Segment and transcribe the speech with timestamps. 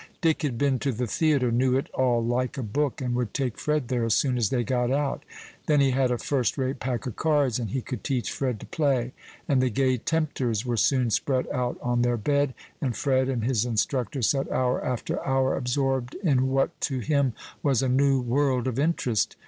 [0.19, 3.59] Dick had been to the theatre knew it all like a book, and would take
[3.59, 5.23] Fred there as soon as they got out;
[5.67, 8.65] then he had a first rate pack of cards, and he could teach Fred to
[8.65, 9.13] play;
[9.47, 13.63] and the gay tempters were soon spread out on their bed, and Fred and his
[13.63, 18.79] instructor sat hour after hour absorbed in what to him was a new world of
[18.79, 19.35] interest.